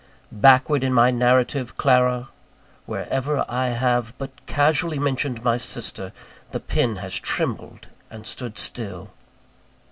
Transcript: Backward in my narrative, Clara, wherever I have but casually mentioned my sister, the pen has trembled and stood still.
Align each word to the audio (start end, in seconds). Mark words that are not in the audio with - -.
Backward 0.33 0.83
in 0.83 0.93
my 0.95 1.11
narrative, 1.11 1.77
Clara, 1.77 2.29
wherever 2.87 3.45
I 3.47 3.67
have 3.67 4.15
but 4.17 4.31
casually 4.47 4.97
mentioned 4.97 5.43
my 5.43 5.57
sister, 5.57 6.11
the 6.49 6.59
pen 6.59 6.95
has 6.95 7.19
trembled 7.19 7.87
and 8.09 8.25
stood 8.25 8.57
still. 8.57 9.11